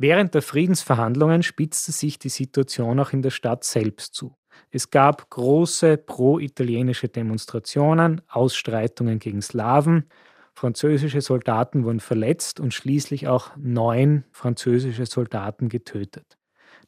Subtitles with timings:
[0.00, 4.36] Während der Friedensverhandlungen spitzte sich die Situation auch in der Stadt selbst zu.
[4.70, 10.08] Es gab große pro-italienische Demonstrationen, Ausstreitungen gegen Slawen,
[10.54, 16.38] französische Soldaten wurden verletzt und schließlich auch neun französische Soldaten getötet.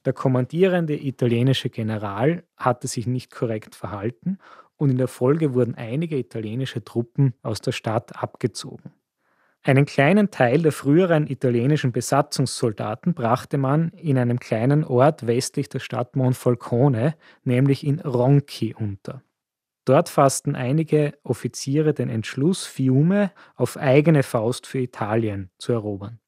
[0.04, 4.38] Der kommandierende italienische General hatte sich nicht korrekt verhalten
[4.76, 8.92] und in der Folge wurden einige italienische Truppen aus der Stadt abgezogen.
[9.62, 15.80] Einen kleinen Teil der früheren italienischen Besatzungssoldaten brachte man in einem kleinen Ort westlich der
[15.80, 17.14] Stadt Monfalcone,
[17.44, 19.22] nämlich in Ronchi, unter.
[19.84, 26.20] Dort fassten einige Offiziere den Entschluss, Fiume auf eigene Faust für Italien zu erobern.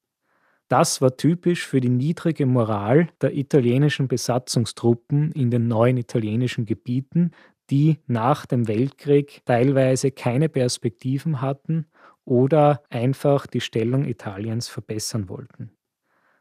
[0.67, 7.31] Das war typisch für die niedrige Moral der italienischen Besatzungstruppen in den neuen italienischen Gebieten,
[7.69, 11.85] die nach dem Weltkrieg teilweise keine Perspektiven hatten
[12.25, 15.71] oder einfach die Stellung Italiens verbessern wollten.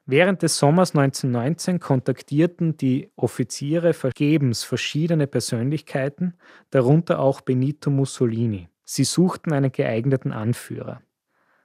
[0.05, 6.35] Während des Sommers 1919 kontaktierten die Offiziere vergebens verschiedene Persönlichkeiten,
[6.71, 8.69] darunter auch Benito Mussolini.
[8.85, 11.03] Sie suchten einen geeigneten Anführer.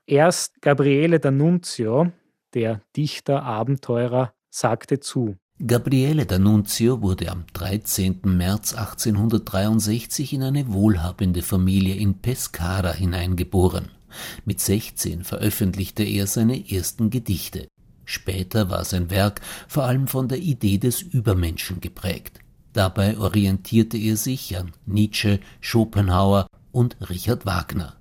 [0.06, 2.12] Erst Gabriele D'Annunzio,
[2.54, 5.36] der Dichter, Abenteurer, sagte zu.
[5.66, 8.20] Gabriele D'Annunzio wurde am 13.
[8.26, 13.90] März 1863 in eine wohlhabende Familie in Pescara hineingeboren.
[14.46, 17.68] Mit 16 veröffentlichte er seine ersten Gedichte.
[18.06, 22.40] Später war sein Werk vor allem von der Idee des Übermenschen geprägt.
[22.74, 27.96] Dabei orientierte er sich an Nietzsche, Schopenhauer und Richard Wagner.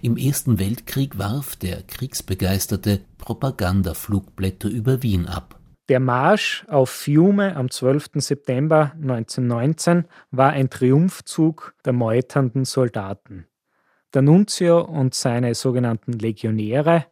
[0.00, 5.60] Im Ersten Weltkrieg warf der Kriegsbegeisterte Propagandaflugblätter über Wien ab.
[5.90, 8.12] Der Marsch auf Fiume am 12.
[8.14, 13.46] September 1919 war ein Triumphzug der meuternden Soldaten.
[14.14, 17.04] Der Nunzio und seine sogenannten Legionäre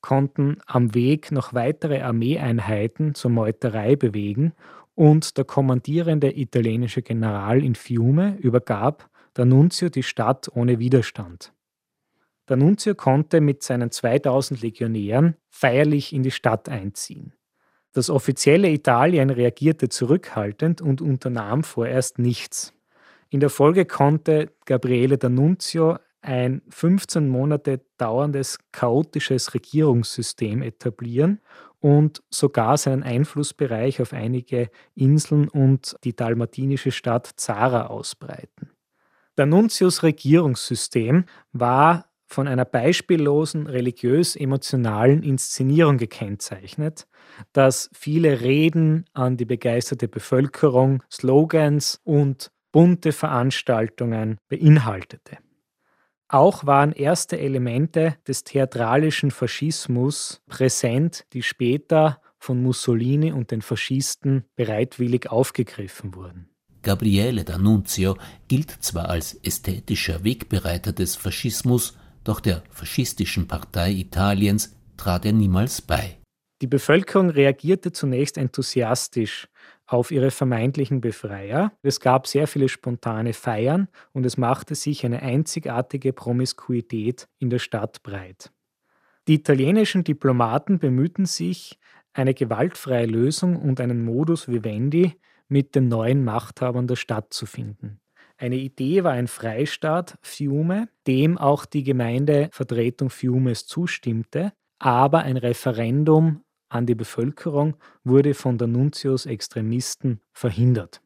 [0.00, 4.54] konnten am Weg noch weitere Armeeeinheiten zur Meuterei bewegen
[4.96, 11.52] und der kommandierende italienische General in Fiume übergab der Nunzio die Stadt ohne Widerstand.
[12.48, 17.32] Der Nunzio konnte mit seinen 2000 Legionären feierlich in die Stadt einziehen.
[17.96, 22.74] Das offizielle Italien reagierte zurückhaltend und unternahm vorerst nichts.
[23.30, 31.40] In der Folge konnte Gabriele D'Annunzio ein 15 Monate dauerndes chaotisches Regierungssystem etablieren
[31.80, 38.72] und sogar seinen Einflussbereich auf einige Inseln und die dalmatinische Stadt Zara ausbreiten.
[39.38, 47.06] Der Nuntius Regierungssystem war von einer beispiellosen religiös-emotionalen Inszenierung gekennzeichnet,
[47.52, 55.38] das viele Reden an die begeisterte Bevölkerung, Slogans und bunte Veranstaltungen beinhaltete.
[56.28, 64.44] Auch waren erste Elemente des theatralischen Faschismus präsent, die später von Mussolini und den Faschisten
[64.56, 66.48] bereitwillig aufgegriffen wurden.
[66.82, 68.16] Gabriele D'Annunzio
[68.46, 71.96] gilt zwar als ästhetischer Wegbereiter des Faschismus,
[72.28, 76.18] doch der faschistischen Partei Italiens trat er niemals bei.
[76.62, 79.48] Die Bevölkerung reagierte zunächst enthusiastisch
[79.86, 81.72] auf ihre vermeintlichen Befreier.
[81.82, 87.58] Es gab sehr viele spontane Feiern und es machte sich eine einzigartige Promiskuität in der
[87.58, 88.50] Stadt breit.
[89.28, 91.78] Die italienischen Diplomaten bemühten sich,
[92.14, 95.12] eine gewaltfreie Lösung und einen Modus vivendi
[95.48, 98.00] mit den neuen Machthabern der Stadt zu finden.
[98.38, 106.42] Eine Idee war ein Freistaat Fiume, dem auch die Gemeindevertretung Fiumes zustimmte, aber ein Referendum
[106.68, 111.00] an die Bevölkerung wurde von der Nuntius Extremisten verhindert.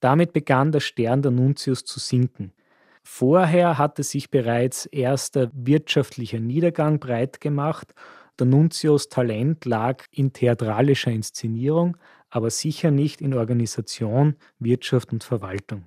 [0.00, 2.52] Damit begann der Stern der Nuntius zu sinken.
[3.04, 7.94] Vorher hatte sich bereits erster wirtschaftlicher Niedergang breit gemacht.
[8.38, 11.96] Der Nuntius Talent lag in theatralischer Inszenierung,
[12.30, 15.84] aber sicher nicht in Organisation, Wirtschaft und Verwaltung.